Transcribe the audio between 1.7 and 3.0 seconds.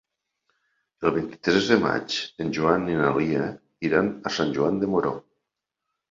de maig en Joan i